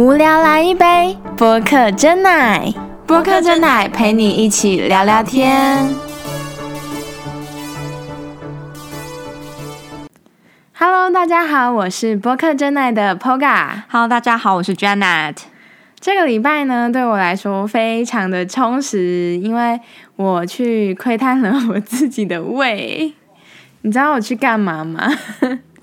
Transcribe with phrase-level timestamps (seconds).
[0.00, 2.72] 无聊来一杯播客真奶，
[3.06, 5.94] 播客真奶陪你一起聊聊天。
[10.72, 13.82] Hello，大家好，我是播客真奶的 Poga。
[13.90, 15.36] Hello，大家好，我是 Janet。
[16.00, 19.78] 这个礼拜呢，对我来说非常的充实，因为
[20.16, 23.12] 我去窥探了我自己的胃。
[23.82, 25.10] 你知道我去干嘛吗？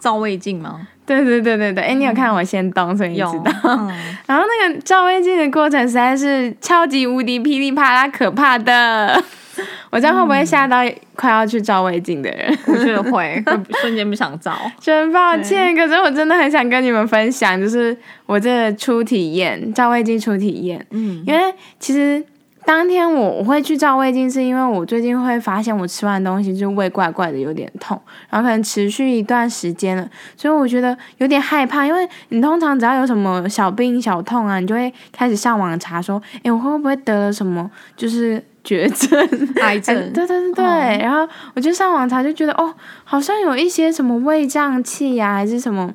[0.07, 0.87] 照胃镜吗？
[1.05, 3.51] 对对对对对，哎，你有看我先动，所以你知道。
[3.63, 3.91] 嗯
[4.25, 9.21] 然后那个照胃镜的过程实在是超级无敌噼里啪啦可怕的，
[9.91, 10.77] 我这样会不会吓到
[11.13, 12.57] 快要去照胃镜的人？
[12.67, 14.53] 我觉得会， 会瞬间不想照。
[14.79, 22.23] 真抱歉，可是我真的很想跟你们分享，就是我这个初体验照胃镜初体验，嗯，因为其实。
[22.67, 27.97] 当天我我会去照胃镜，是因为我最近会发现我吃完东西就胃怪怪的，有点痛，
[28.29, 30.05] 然后可能持续一段时间了，
[30.35, 31.87] 所以我觉得有点害怕。
[31.87, 39.17] 因为你通常只要有什么小病小痛啊，你就会开始上网查说，诶，我会不会得了什么就是绝症？
[39.63, 40.65] 癌症对对对对，
[41.01, 41.25] 然后
[41.55, 42.75] 我就上网查，就觉得哦，
[43.05, 45.93] 好像有一些什么胃胀气呀、还是什么，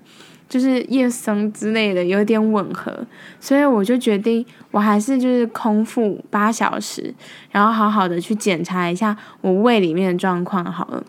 [0.53, 2.95] 就是夜生之类的，有点吻合，
[3.41, 7.15] 所以我就决定，我还是就是空腹八小时，
[7.51, 11.03] 然后好好的去检查一下我胃里面的状况好了。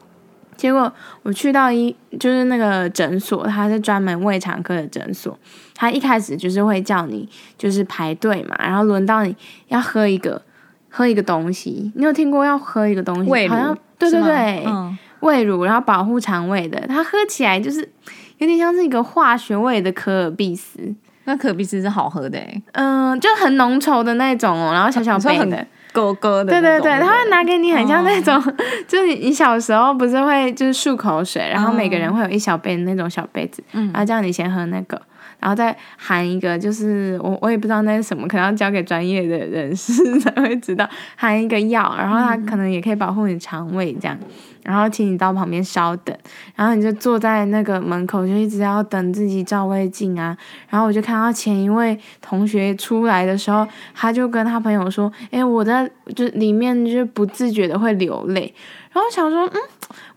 [0.56, 0.90] 结果
[1.24, 5.38] 我去到一就是那个诊所，它是专门胃肠科的诊所。
[5.76, 7.28] 他一开始就是会叫你
[7.58, 9.36] 就是排队嘛，然后轮到你
[9.68, 10.42] 要喝一个
[10.88, 11.92] 喝一个东西。
[11.96, 13.30] 你有听过要喝一个东西？
[13.30, 16.80] 胃好像对对对，嗯，胃乳，然后保护肠胃的。
[16.88, 17.90] 它喝起来就是
[18.40, 20.94] 有点像是一个化学味的可尔必斯，
[21.26, 25.66] 那可比斯是好喝的诶，嗯、就很浓稠的那种哦，然后小小杯的。
[25.94, 28.22] 勾勾的对对对，他会拿给你很像那哦。
[28.24, 28.56] 种，
[28.88, 33.92] 就是你你小时候不是会就是漱口水，然后每个人会有一小杯的那种小杯子，嗯。
[33.94, 35.00] 然后叫你先喝那个，
[35.40, 44.18] 然后再含一个，就是我我也不知道那是什么，可能要交给专业的人士 才会知道，含一个药，然后它可能也可以保护你肠胃这样，
[44.64, 46.16] 然后请你到旁边稍等，
[46.56, 50.38] 然后你就坐在那个门口，就一直要等自己照胃镜啊，
[50.70, 58.54] 然后我就看到前一位同学出来的时候，他就跟他朋友说：“诶，我在就里面就是不自觉的会流泪。”
[58.94, 59.62] 然后想说，嗯，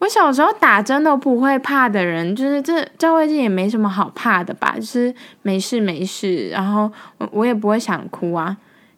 [0.00, 6.92] 我小时候打针都不会怕的人，就是这照胃镜也没什么好怕的吧，就是没事没事，然后
[7.30, 8.56] 我也不会想哭啊。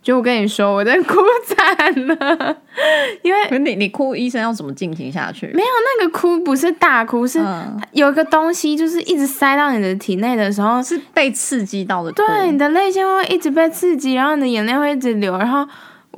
[0.08, 2.56] 就我跟你说，我在哭惨了，
[3.20, 5.48] 因为你你哭，医生要怎么进行下去？
[5.48, 12.10] 没有那个哭不是大哭，是嗯，有一个东西就是一直塞到你的体内的时候，是被刺激到的。
[12.12, 15.68] 对，你的泪腺会一直被刺激，然后你的眼泪会一直流，然后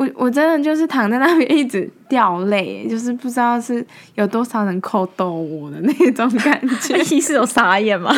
[0.00, 6.97] 我我真的就是躺在那边一直掉泪，就是不知道是有多少人扣逗我的那种感觉。
[7.15, 8.11] 医师有傻眼吗？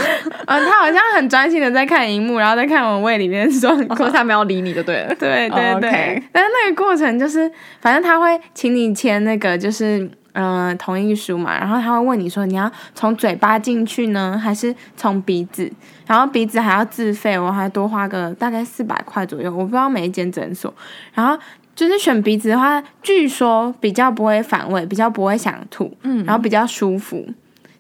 [0.47, 3.99] 嗯， 他好像很专心的在看荧幕，然后在看我胃里面的状况。
[3.99, 5.09] 可是他没有理你就对了。
[5.19, 7.51] 对对哦对但是那个过程就是，
[7.81, 15.69] 反正他会请你签那个就是呃同意书嘛，然后他会问你说你要从嘴巴进去呢，还是从鼻子？
[16.07, 20.73] 然后鼻子还要自费，我还多花个大概四百块左右，我不知道每一间诊所。
[21.15, 21.39] 然后
[21.75, 27.27] 就是选鼻子的话，据说比较不会反胃，比较不会想吐，嗯然后比较舒服。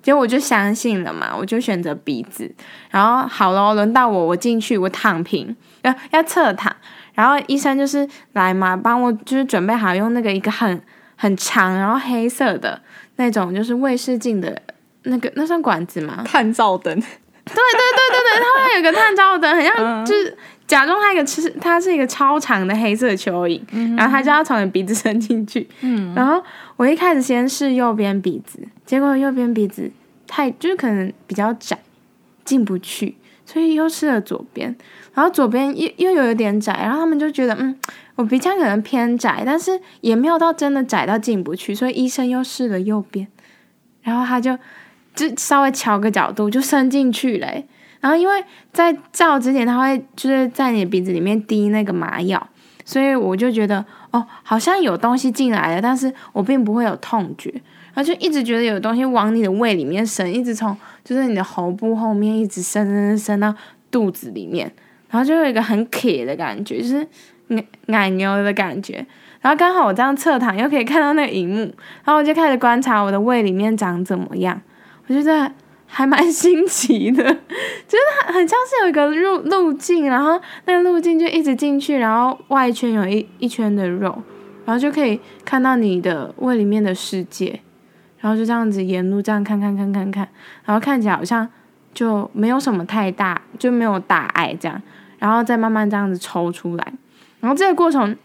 [0.02, 2.52] 结果我就相信了嘛，我就选择鼻子。
[2.90, 6.74] 然后好了，轮到我，我进去，我躺平，要要侧躺。
[7.14, 10.82] 然后医生就是来嘛，帮我就是准备好用那个一个很
[11.14, 12.80] 很长，然后黑色的
[13.16, 14.60] 那种就是卫视镜的
[15.04, 16.24] 那个那算管子吗？
[16.26, 20.36] 探照灯， 对对对对对它会有个探照灯，很像嗯就是
[20.72, 23.60] 假装它一个吃它是一个超长的黑色蚯蚓，
[23.94, 25.68] 然后它就要从你鼻子伸进去。
[25.82, 26.42] 嗯，然后
[26.78, 29.90] 我一开始先试右边鼻子，结果右边鼻子
[30.26, 31.78] 太就是可能比较窄，
[32.42, 34.74] 进不去，所以又试了左边，
[35.12, 37.78] 然后左边又又有一点窄，然后他们就觉得嗯，
[38.14, 43.28] 我鼻腔可能偏窄，但是也没有到真的窄到进不去，所以医生又试了右边，
[44.00, 44.58] 然后他就
[45.14, 47.66] 就稍微调个角度就伸进去嘞、
[48.02, 52.48] 然后因为在照之前，他会就是在你的鼻子里面滴那个麻药，
[52.84, 57.48] 所以我就觉得哦，好像有东西进来了，但是我并不会有痛觉，
[57.94, 63.54] 然后就一直觉得有东西往你的胃里面伸，一直从就是你的喉部后面一直伸伸伸伸到
[63.90, 64.70] 肚子里面，
[65.08, 67.06] 然后就有一个很 K 的感觉，就是
[67.46, 69.06] 奶奶牛的感觉。
[69.40, 71.60] 然后刚好我这样侧躺，又可以看到那个荧幕，
[72.04, 74.60] 然后我就开始观察我的胃里面长怎么样。
[75.06, 75.50] 我觉得
[75.94, 77.22] 还蛮新奇的，
[77.86, 84.22] 就是很很像是有一个路路径，然后那个路径就一直进去，然后外圈有一一圈的肉，
[84.64, 87.60] 然后就可以看到你的胃里面的世界，
[88.20, 90.26] 然后就这样子沿路这样看看看看看，
[90.64, 91.46] 然后看起来好像
[91.92, 94.80] 就没有什么太大，就没有大碍这样。
[95.18, 96.92] 然后再慢慢这样子抽出来，
[97.40, 98.16] 然后这个过程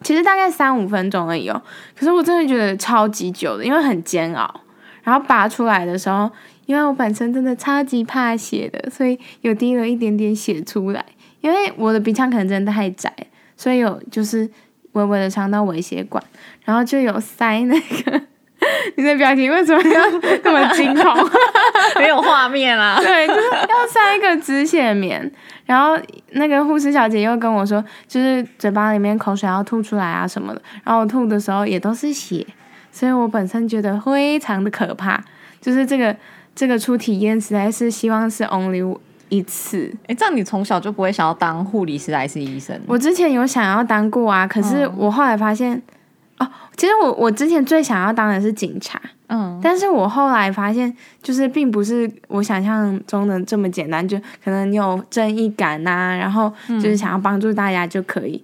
[0.00, 1.60] 其实大概三五分钟而已哦，
[1.98, 4.60] 可是我真的觉得超级久的，因为很煎熬。
[5.02, 6.28] 然后拔出来的时候，
[6.66, 11.04] 因为我本身真的超级怕血的，所以有滴了一点点血出来。
[11.40, 13.12] 因为我的鼻腔可能真的太窄，
[13.56, 14.50] 所以有就是
[14.92, 16.22] 微微的伤到微血管，
[16.64, 18.20] 然后就有塞那个。
[18.96, 20.00] 你的表情为什么要
[20.42, 21.30] 那么惊恐？
[21.98, 22.98] 没有画面啊。
[22.98, 25.30] 对，就是要塞一个止血棉。
[25.66, 25.96] 然后
[26.32, 30.62] 那个护士小姐又跟我说，就是嘴巴里面口水要吐出来啊什么的。
[30.82, 32.44] 然后我吐的时候也都是血。
[32.90, 35.22] 所以我本身觉得非常的可怕，
[35.60, 36.16] 就是这个
[36.56, 38.98] 这个初体验实在是希望是 only
[39.28, 39.94] 一次。
[40.06, 42.80] 哎，这样你从小就不会想要当护理师还是医生？
[42.86, 45.80] 我之前有想要当过啊，可是我后来发现，
[46.38, 48.98] 哦，其实我我之前最想要当的是警察，
[49.28, 58.42] 嗯，但是我后来发现，就是并不是我想象中的这么简单，就可能你有正义感呐，然后就是想要帮助大家就可以。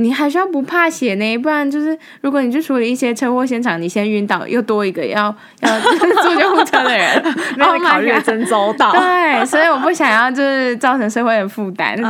[0.00, 5.80] 你还是要不怕血呢，不然就是如果你去处理一些车祸现场，你先晕倒，又多一个要 要
[6.22, 7.22] 坐救护车的人，
[7.58, 8.92] 没有考虑真周到。
[8.92, 12.00] 对，所以我不想要就是造成社会的负担，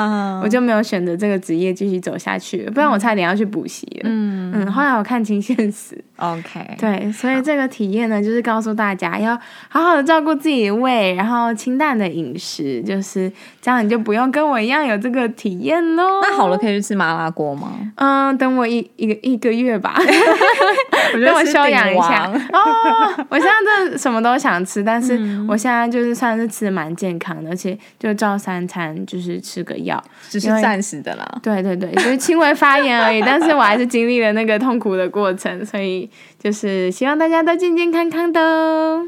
[0.43, 4.03] 我就没有选择这个职业继续走下去，不然我差点要去补习了。
[4.05, 5.97] 嗯嗯，后来我看清现实。
[6.19, 9.39] OK，对，所以这个体验呢，就是告诉大家要
[9.69, 13.33] 好好的照顾自己的胃，然后清淡的饮食，就是
[13.63, 16.21] 这样，你就不用跟我一样有这个体验喽。
[16.23, 17.73] 那好了，可以去吃麻辣锅吗？
[17.95, 19.95] 嗯，等我一一个一个月吧，
[21.13, 22.31] 等 我休养一下。
[22.53, 25.19] 哦， 我现在真的什么都想吃，但是
[25.49, 31.27] 我现在就是算是吃的蛮健康的，而且就照三餐就是吃个药，只是暂时的啦。
[31.43, 36.09] 对对对，就是轻微发炎而已，但是我还是经历了那个痛苦的过程，所以。
[36.39, 38.41] 就是希望大家都健健康康的。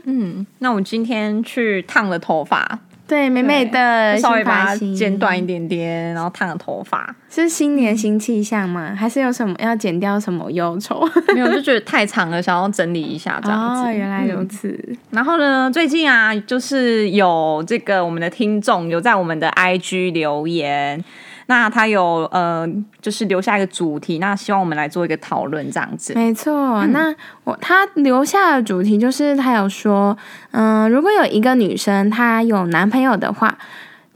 [0.05, 7.13] 嗯，那我今天去烫了头发，对，美美的，稍微把它剪短一点点，然后烫个头发。
[7.29, 8.95] 是新年新气象吗？
[8.97, 11.05] 还是有什么要剪掉什么忧愁？
[11.35, 13.83] 没有，就觉得太长了，想要整理一下这样子。
[13.83, 14.79] 哦，原来如此。
[15.11, 21.05] 然后呢，最近啊，就是有这个我们的听众有在我们的 IG 留言。
[21.51, 22.65] 那他有呃，
[23.03, 26.15] 就是留下一个主题，那希望我们来做一个讨论这样子。
[26.15, 27.13] 没错，那
[27.43, 30.17] 我他留下的主题就是他有说，
[30.53, 33.59] 嗯，如果有一个女生她有男朋友的话，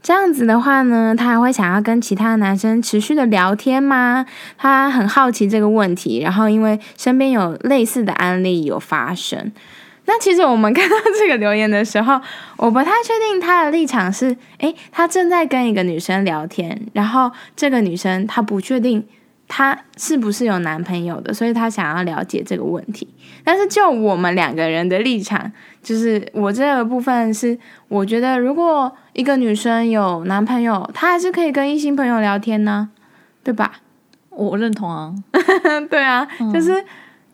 [0.01, 4.25] 这样子的话呢，她还会想要跟其他男生持续的聊天吗？
[4.57, 9.51] 他很好奇这个问题，然后因为身边有类似的案例有发生。
[10.07, 12.19] 那其实我们看到这个留言的时候，
[12.57, 19.05] 我不太确定他的立场是：诶，他正在跟一个女生聊天，然后这个女生她不确定
[19.47, 23.07] 她是不是有男朋友的，所以她想要了解这个问题。
[23.43, 32.89] 但是就我们两个人的立场，就是我这个部分是，我觉得如果一个女生有男朋友，她还是可以跟异性朋友聊天呢，
[33.43, 33.73] 对吧？
[34.29, 35.13] 我认同啊，
[35.89, 36.83] 对啊，就是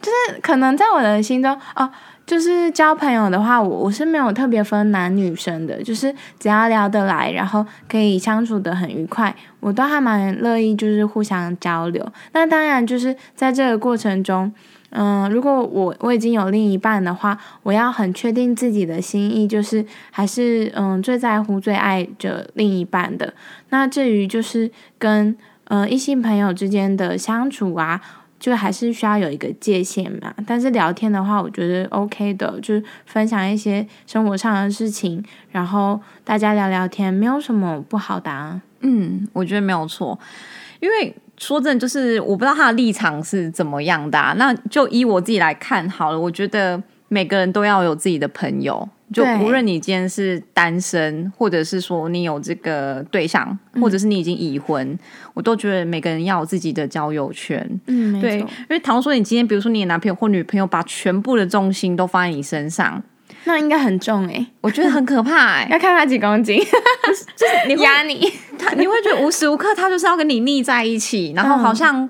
[0.02, 1.92] 就是可能在我的心中哦。
[2.32, 12.08] 就是交朋友的话，我我是没有特别分男女生的，就是只要聊得来，然后可以相处的很愉快，我都还蛮乐意，就是互相交流。
[12.32, 14.50] 那当然就是在这个过程中，
[14.92, 23.34] 嗯，如果我我已经有另一半的话，我要很确定自己的心意，就是还是嗯最在乎、最爱着另一半的。
[23.72, 25.36] 那至于就是跟
[25.66, 28.00] 嗯异性朋友之间的相处啊。
[28.42, 38.60] 就还是需要有一个界限嘛，但是聊天的话，我觉得 OK 的，就是分享一些生活上的事情，然后大家聊聊天，没有什么不好的。
[38.80, 40.18] 嗯，我觉得没有错，
[40.80, 46.82] 因为说真的，就是我不知道他的立场是怎么样的，那就依我自己来看好了，我觉得
[47.14, 48.88] 每个人都要有自己的朋友。
[49.14, 54.98] 就无论你今天是单身，或者是说你有这个对象，或者是你已经已婚，
[55.34, 57.70] 我都觉得每个人要有自己的交友圈。
[57.88, 63.04] 嗯，对，因为倘若说你今天，比如说你的男朋友或女朋友把全部的重心都放在你身上，
[63.44, 68.26] 那应该很重哎，我觉得很可怕哎， 要看他几公斤，就是你压你，
[68.58, 72.10] 他你会觉得无时无刻他就是要跟你腻在一起，然后好像。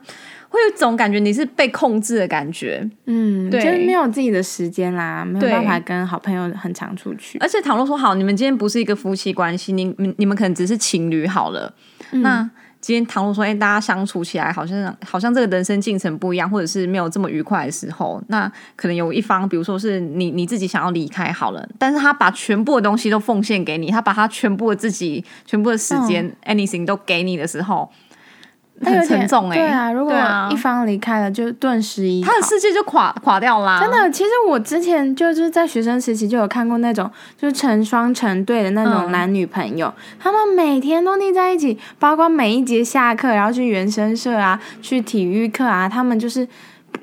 [0.52, 7.38] 会有一种感觉，你是被控制的感觉，嗯，就是没有自己的时间啦，没有办法跟好朋友很常出去。
[7.40, 11.74] 而且倘若说好，你们今天不是一个夫妻关系，你你你们可能只是情侣好了。
[12.12, 12.48] 那
[12.82, 27.90] 今天倘若说，哎，大家相处起来好像好像这个人生进程不一样，或者是没有这么愉快的时候，那可能有一方，比如说是你你自己想要离开好了，但是他把全部的东西都奉献给你，他把他全部的自己、全部的时间，anything 都给你的时候。
[28.84, 29.58] 很沉重哎。
[29.58, 30.14] 对啊，如果
[30.50, 33.80] 一方离开了，就顿时一他的世界就垮垮掉啦。
[33.80, 46.48] 真的，其实我之前就是在学生时期就有看过那种，就是成双成对的那种男女朋友，他们每天都腻在一起，包括每一节下课，然后去原生社啊，去体育课啊，他们就是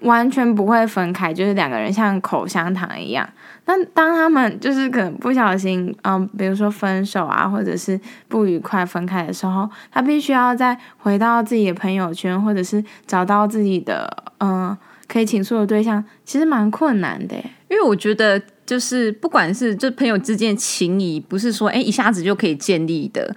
[0.03, 3.29] 完全不会分开，就是两个人像口香糖一样。
[3.71, 14.75] 但当他们就是可能不小心，嗯，比如说分手啊，或者是不愉快分开的时候，他必须要再回到自己的朋友圈，或者是找到自己的嗯
[15.07, 17.37] 可以倾诉的对象，其实蛮困难的。
[17.69, 23.37] 因为我觉得，就是不管是就朋友之间情谊，不是说哎一下子就可以建立的。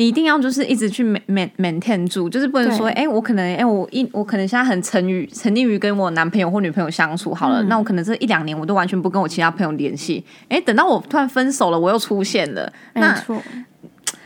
[0.00, 13.42] 你一定要就是一直去 main maintain 住，就是不能说，哎，我可能，哎，我一我可能现在很沉于沉溺于跟我男朋友或女朋友相处好了，那我可能这一两年我都完全不跟我其他朋友联系，哎，等到我突然分手了，我又出现了，没错，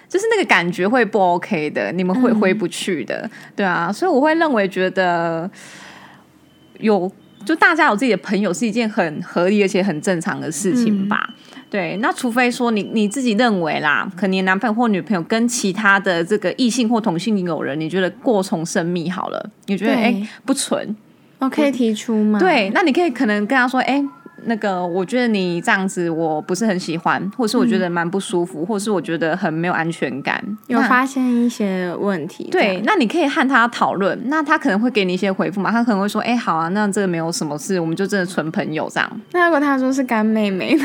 [0.08, 5.50] 就是那个感觉会不 OK 的，你们会回不去的，对啊，所以我会认为觉得
[6.78, 7.10] 有
[7.44, 11.34] 就大家有自己的朋友是一件很合理而且很正常的事情吧。
[11.70, 20.96] 对，那除非说你你自己认为啦，可能男朋友或女朋友跟其他的这个异性或同性友人，你觉得过从甚密好了，你觉得哎不纯，
[21.38, 22.38] 我可以提出吗？
[22.38, 24.04] 对，那你可以可能跟他说，哎。
[24.46, 32.48] 那个，我觉得你这样子我不是很喜欢，或是我觉得蛮不舒服，或是我觉得很没有安全感，有发现一些问题。
[32.50, 39.20] 对，那你可以和他讨论，那他可能会给你一些回复嘛，他可能会说，哎，好啊，那这个没有什么事，我们就真的纯朋友这样。
[39.32, 40.76] 那如果他说是干妹妹，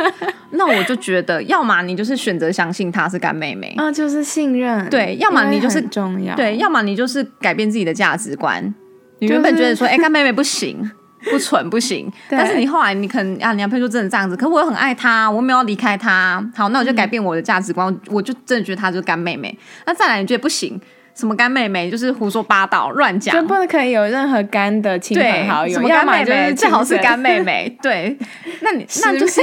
[0.50, 4.88] 那我就觉得，要么你就是选择相信她是干妹妹，啊， 就是信任。
[4.90, 8.74] 对，要么你就是重要，对，要么你就是改变自己的价值观。
[9.20, 10.90] 你原本觉得说，哎，干妹妹不行。
[11.30, 19.56] 不蠢不行， 但是你后来你可能啊，你男朋友就真的这样子，可我又很爱他，我没有离开他，好，那我就改变我的价值观，我就真的觉得他就是干妹妹。
[19.86, 20.80] 那再来你觉得不行，
[21.14, 28.16] 什么干妹妹就是胡说八道乱讲，就不能可以有任何干的亲朋好友，什么干妹妹最好是干妹 妹，对，
[28.60, 29.42] 那你 那就是？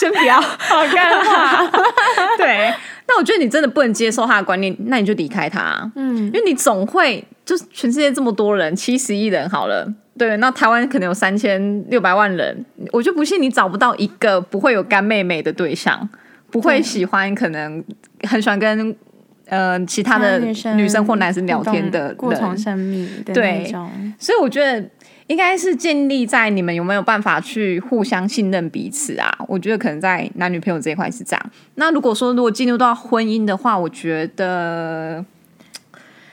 [0.00, 1.66] 先不要好干话，
[2.36, 2.72] 对，
[3.08, 9.90] 那我觉得你真的不能接受他的观念，那你就离开他，嗯，因为你总会就是全世界这么多人，七十亿人好了。
[10.18, 12.62] 对，那台湾可能有三千六百万人，
[12.92, 16.06] 我就不信你找不到一个不会有干妹妹的对象，
[16.50, 17.82] 不会喜欢，可能
[18.24, 18.94] 很喜欢跟
[19.46, 20.38] 呃其他的
[20.76, 23.90] 女生或男生聊天的过从甚密的那种。
[24.18, 24.86] 所以我觉得
[25.28, 29.34] 应该是建立在你们有没有办法去互相信任彼此啊？
[29.48, 31.50] 我觉得可能在男女朋友这一块是这样。
[31.76, 35.24] 那如果说如果进入到婚姻的话，我觉得。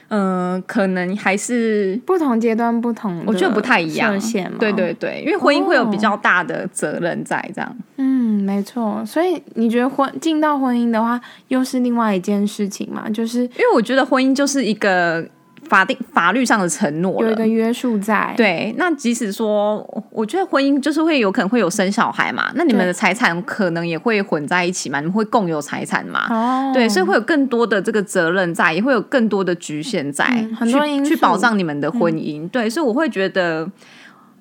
[0.10, 4.20] 嗯，可能还是不同阶段不同，我觉得不太一样。
[4.60, 7.78] 对对对，因为婚姻会有比较大的责任在这样。
[7.98, 9.04] 嗯，没错。
[9.06, 13.10] 所以你觉得婚进到婚姻的话，又是另外一件事情嘛？
[13.10, 15.26] 就是因为我觉得婚姻就是一个。
[15.70, 18.74] 法定法律上的承诺有一个约束在，对。
[18.78, 26.28] 那即使说，我觉得婚姻就是会有可能会有生小孩嘛，那你们的财产可能也会混在一起嘛，你们会共有财产嘛？
[26.30, 30.26] 哦，对，所以会有更多的这个责任在，也会有更多的局限在，
[30.58, 32.48] 很多去保障你们的婚姻。
[32.50, 33.70] 对，所以我会觉得。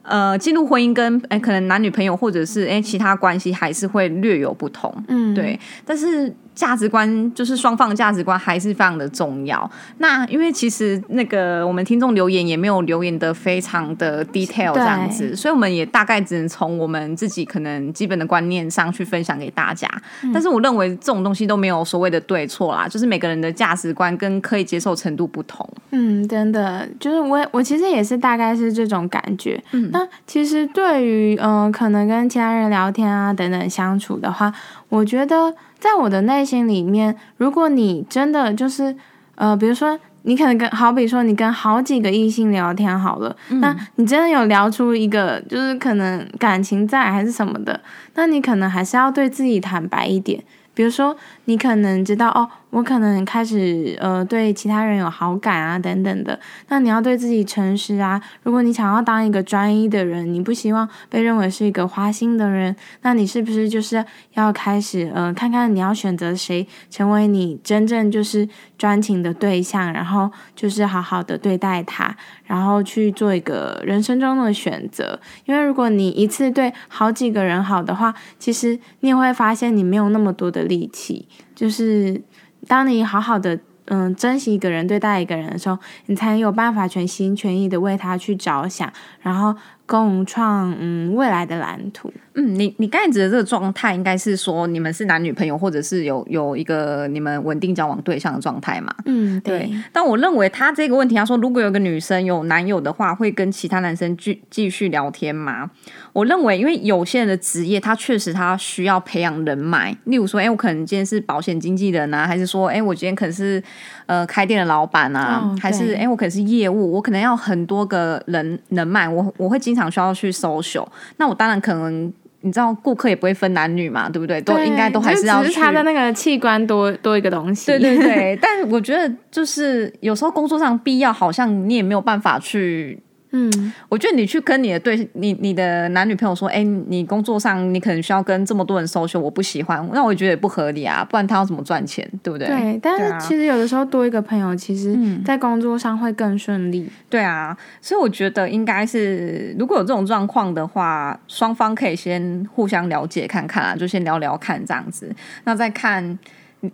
[0.07, 5.59] 呃，进入婚姻跟哎，可能男女朋友或者是哎其他关系还是会略有不同，嗯，对。
[5.83, 9.69] 但是价值观就是双方价值观还是非常的重要。
[9.99, 19.89] 那因为其实那个我们听众留言也没有留言的非常的 detail 这样子，所以我们也大概只能从我们自己可能基本的观念上去分享给大家。
[20.33, 25.69] 但是我认为这种东西都没有所谓的对错啦，就是每个人的价值观跟可以接受程度不同。
[25.91, 29.63] 嗯，真的，就是我我其实也是大概是这种感觉。
[29.73, 29.91] 嗯。
[29.93, 34.53] 那其实对于嗯，可能跟其他人聊天啊等等相处的话，
[34.95, 38.95] 我觉得在我的内心里面，如果你真的就是
[39.35, 47.81] 呃，比如说你可能跟好比说你跟好几个异性聊天好了，那你真的有聊出一个就是可能感情在还是什么的，
[48.15, 50.41] 那你可能还是要对自己坦白一点，
[50.73, 52.49] 比如说你可能知道哦。
[52.75, 58.21] 我可能开始呃对其他人有好感啊等等的，那你要对自己诚实啊。
[58.43, 75.21] 如果你想要当一个专一的人，你不希望被认为是一个花心的人，那你是不是就是要开始呃看看你要选择谁成为你真正就是专情的对象，然后就是好好的对待他，然后去做一个人生中的选择。
[75.45, 82.21] 因为如果你一次对好几个人好的话，其实你也会发现你没有那么多的力气，就是。
[82.67, 88.91] 当你好好的嗯珍惜一个人对待一个人的时候，你才有办法全心全意的为他去着想，
[89.21, 89.55] 然后
[89.87, 92.13] 共创嗯未来的蓝图。
[92.37, 98.93] 嗯，你你刚才指的这个状态，应该是说你们是男女朋友，或者是有有一个你们稳定交往对象的状态嘛？
[99.05, 99.71] 嗯，对。
[99.93, 105.71] 但我认为他这个问题，他说如果有个女生有男友的话，会跟其他男生继继续聊天吗？
[106.13, 109.97] 我认为，因为有些人的职业，他确实他需要培养人脉。
[110.05, 113.63] 例如说，哎，我可能今天是保险经纪人啊，还是说，哎，我今天可能是
[114.07, 122.13] 呃开店的老板啊，还是哎，我可能是业务，我可能要很多个人人脉，我我会经常需要去搜 l 那我当然可能。
[122.47, 124.39] 你知道顾客也不会分男女嘛，对不对？
[124.43, 127.69] 都应该都还是要只是他的那个器官多多一个东西。
[127.69, 132.99] 对对对， 但我觉得就是有时候工作上必要，好像你也没有办法去。
[133.37, 142.47] 嗯，我觉得你去跟你的对，你你的男女朋友说，哎，你工作上你可能需要跟这么多人 social，我不喜欢，那我觉得也不合理啊，不然他要怎么赚钱，对不对？
[142.47, 146.89] 对，但是其实有的时候多一个朋友，其实在工作上会更顺利。
[147.11, 155.13] 对啊，所以我觉得应该是如果有这种状况的话，双方可以先互相了解看看啊，就先聊聊看这样子，
[155.43, 156.17] 那再看。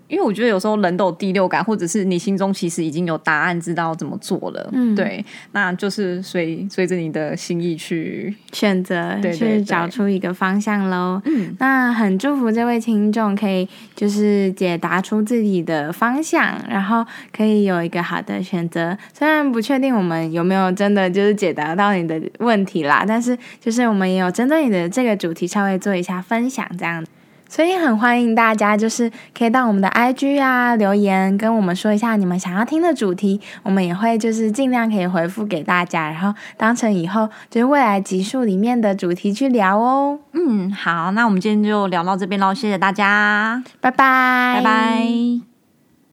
[0.09, 4.69] 因为我觉得有时候人都有第六感，或者是你心中其实已经有答案，知道怎么做了。
[4.73, 11.21] 嗯，对，那就是随随着你的心意去选择，去找出一个方向喽。
[11.25, 18.97] 嗯，那很祝福这位听众可以就是解答出自己的方向，然后可以有一个好的选择。
[19.13, 27.05] 虽然不确定我们有没有真的就是解答到你的问题啦，但是就是我们也有针对你的这个主题稍微做一下分享，这样。
[27.51, 40.21] 所以很欢迎大家，就是可以到我们的 IG 啊留言，跟我们说一下你们想要听的主题，我们也会就是尽量可以回复给大家，然后当成以后就是未来集数里面的主题去聊哦。
[40.33, 45.50] 嗯，好，那我们今天就聊到这边喽，谢谢大家，拜拜，拜拜。